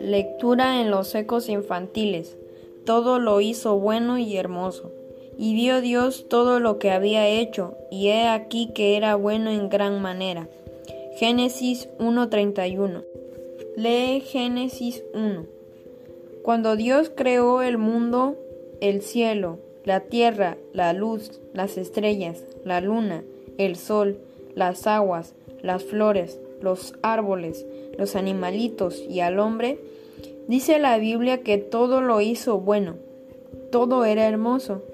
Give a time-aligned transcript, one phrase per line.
[0.00, 2.36] Lectura en los ecos infantiles.
[2.84, 4.92] Todo lo hizo bueno y hermoso.
[5.38, 9.68] Y vio Dios todo lo que había hecho, y he aquí que era bueno en
[9.68, 10.48] gran manera.
[11.18, 13.04] Génesis 1.31.
[13.76, 15.44] Lee Génesis 1.
[16.42, 18.36] Cuando Dios creó el mundo,
[18.80, 23.24] el cielo, la tierra, la luz, las estrellas, la luna,
[23.58, 24.18] el sol,
[24.54, 25.34] las aguas,
[25.66, 27.66] las flores, los árboles,
[27.98, 29.78] los animalitos y al hombre,
[30.48, 32.94] Dice la Biblia que todo lo hizo bueno,
[33.72, 34.84] todo era hermoso.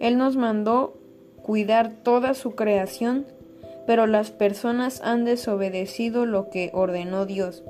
[0.00, 0.96] Él nos mandó
[1.42, 3.26] cuidar toda su creación,
[3.86, 7.62] pero las personas han desobedecido lo que ordenó Dios,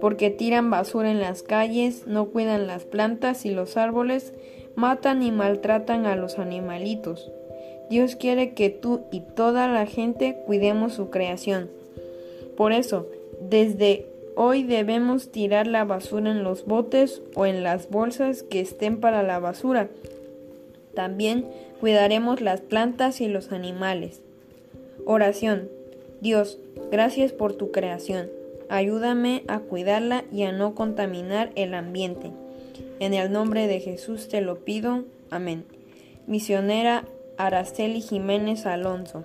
[0.00, 4.34] porque tiran basura en las calles, no cuidan las plantas y los árboles,
[4.74, 7.30] matan y maltratan a los animalitos.
[7.88, 11.70] Dios quiere que tú y toda la gente cuidemos su creación.
[12.56, 13.08] Por eso,
[13.40, 18.98] desde Hoy debemos tirar la basura en los botes o en las bolsas que estén
[18.98, 19.90] para la basura.
[20.92, 21.46] También
[21.80, 24.22] cuidaremos las plantas y los animales.
[25.06, 25.68] Oración.
[26.20, 26.58] Dios,
[26.90, 28.28] gracias por tu creación.
[28.68, 32.32] Ayúdame a cuidarla y a no contaminar el ambiente.
[32.98, 35.04] En el nombre de Jesús te lo pido.
[35.30, 35.64] Amén.
[36.26, 37.04] Misionera
[37.36, 39.24] Araceli Jiménez Alonso.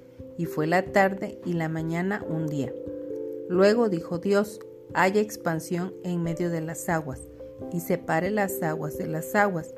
[0.41, 2.73] y fue la tarde y la mañana un día.
[3.47, 4.59] Luego dijo Dios,
[4.95, 7.29] haya expansión en medio de las aguas,
[7.71, 9.75] y separe las aguas de las aguas.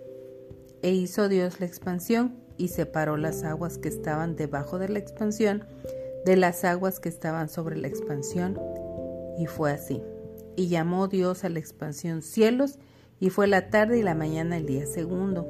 [0.81, 5.66] E hizo Dios la expansión, y separó las aguas que estaban debajo de la expansión
[6.23, 8.57] de las aguas que estaban sobre la expansión,
[9.38, 10.02] y fue así.
[10.56, 12.79] Y llamó Dios a la expansión cielos,
[13.19, 15.46] y fue la tarde y la mañana el día segundo.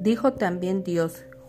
[0.00, 1.24] Dijo también Dios,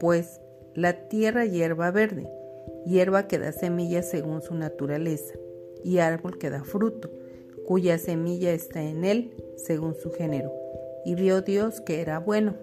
[0.00, 0.40] pues,
[0.74, 2.28] la tierra hierba verde,
[2.86, 5.34] hierba que da semilla según su naturaleza
[5.84, 7.10] y árbol que da fruto,
[7.66, 10.52] cuya semilla está en él según su género.
[11.04, 12.56] Y vio Dios que era bueno,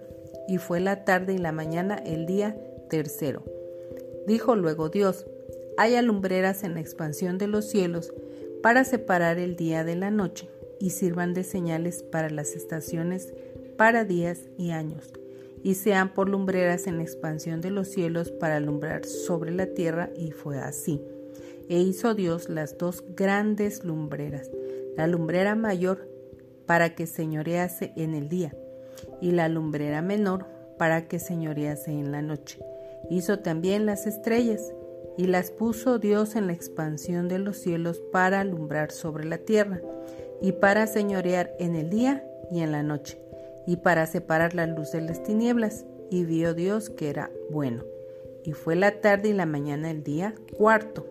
[0.46, 2.56] y fue la tarde y la mañana el día
[2.90, 3.42] tercero.
[4.26, 5.26] Dijo luego Dios,
[5.76, 8.12] haya lumbreras en la expansión de los cielos
[8.62, 10.48] para separar el día de la noche,
[10.80, 13.32] y sirvan de señales para las estaciones,
[13.76, 15.12] para días y años,
[15.62, 20.30] y sean por lumbreras en expansión de los cielos para alumbrar sobre la tierra, y
[20.30, 21.00] fue así
[21.68, 24.50] e hizo Dios las dos grandes lumbreras,
[24.96, 26.08] la lumbrera mayor
[26.66, 28.56] para que señorease en el día,
[29.20, 30.46] y la lumbrera menor
[30.78, 32.58] para que señorease en la noche.
[33.10, 34.72] Hizo también las estrellas,
[35.16, 39.80] y las puso Dios en la expansión de los cielos para alumbrar sobre la tierra,
[40.40, 43.20] y para señorear en el día y en la noche,
[43.68, 45.84] y para separar la luz de las tinieblas.
[46.10, 47.84] Y vio Dios que era bueno.
[48.42, 51.06] Y fue la tarde y la mañana el día cuarto.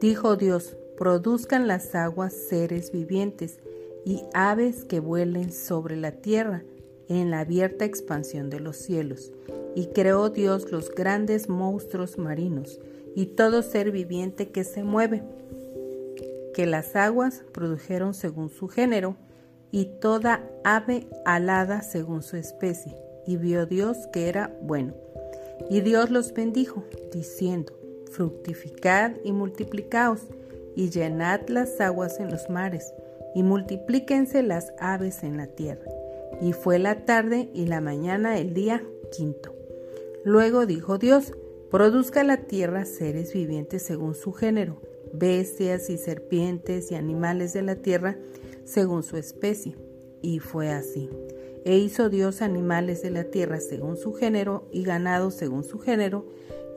[0.00, 3.58] Dijo Dios, produzcan las aguas seres vivientes
[4.06, 6.62] y aves que vuelen sobre la tierra
[7.08, 9.30] en la abierta expansión de los cielos.
[9.74, 12.80] Y creó Dios los grandes monstruos marinos
[13.14, 15.22] y todo ser viviente que se mueve,
[16.54, 19.18] que las aguas produjeron según su género,
[19.72, 22.94] y toda ave alada según su especie.
[23.26, 24.94] Y vio Dios que era bueno.
[25.70, 27.72] Y Dios los bendijo, diciendo,
[28.10, 30.20] fructificad y multiplicaos,
[30.76, 32.92] y llenad las aguas en los mares,
[33.34, 35.90] y multiplíquense las aves en la tierra.
[36.40, 38.82] Y fue la tarde y la mañana el día
[39.16, 39.54] quinto.
[40.24, 41.32] Luego dijo Dios,
[41.70, 44.80] produzca la tierra seres vivientes según su género,
[45.12, 48.16] bestias y serpientes y animales de la tierra
[48.64, 49.76] según su especie.
[50.22, 51.10] Y fue así.
[51.64, 56.26] E hizo Dios animales de la tierra según su género y ganado según su género,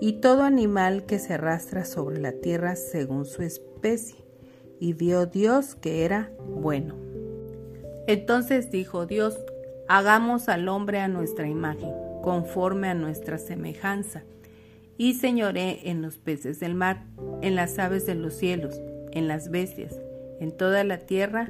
[0.02, 4.24] y todo animal que se arrastra sobre la tierra según su especie.
[4.78, 6.96] y vio Dios que era bueno.
[8.08, 9.38] Entonces dijo Dios,
[9.88, 11.92] hagamos al hombre a nuestra imagen,
[12.22, 14.24] conforme a nuestra semejanza,
[14.98, 17.06] y señoré en los peces del mar,
[17.42, 18.81] en las aves de los cielos,
[19.12, 19.98] en las bestias,
[20.40, 21.50] en toda la tierra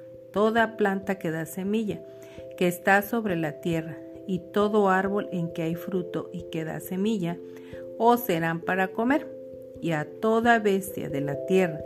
[0.31, 2.01] toda planta que da semilla,
[2.57, 3.97] que está sobre la tierra,
[4.27, 7.37] y todo árbol en que hay fruto y que da semilla,
[7.97, 9.27] os serán para comer,
[9.81, 11.81] y a toda bestia de la tierra,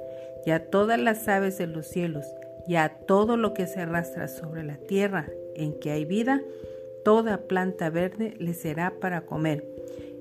[0.46, 2.26] y a todas las aves de los cielos,
[2.68, 6.42] y a todo lo que se arrastra sobre la tierra en que hay vida,
[7.04, 9.66] toda planta verde le será para comer.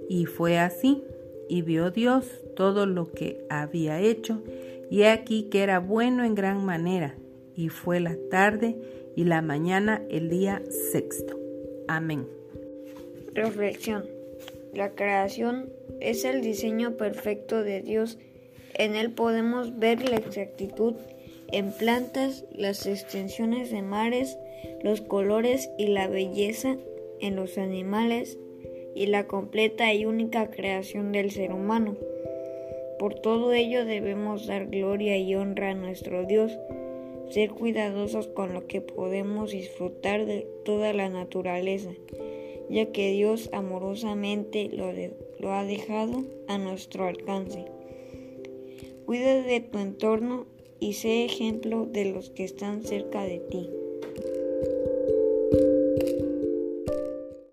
[0.08, 1.02] Y fue así,
[1.48, 4.42] y vio Dios todo lo que había hecho,
[4.90, 7.14] y aquí que era bueno en gran manera,
[7.56, 8.76] y fue la tarde
[9.16, 10.62] y la mañana el día
[10.92, 11.38] sexto.
[11.88, 12.26] Amén.
[13.32, 14.04] Reflexión.
[14.72, 15.70] La creación
[16.00, 18.18] es el diseño perfecto de Dios.
[18.74, 20.94] En él podemos ver la exactitud
[21.52, 24.36] en plantas, las extensiones de mares,
[24.82, 26.76] los colores y la belleza
[27.20, 28.38] en los animales
[28.94, 31.96] y la completa y única creación del ser humano.
[32.98, 36.58] Por todo ello debemos dar gloria y honra a nuestro Dios,
[37.30, 41.90] ser cuidadosos con lo que podemos disfrutar de toda la naturaleza,
[42.68, 47.64] ya que Dios amorosamente lo, ha dejado a nuestro alcance.
[49.06, 50.46] Cuida de tu entorno
[50.80, 53.70] y sé ejemplo de los que están cerca de ti.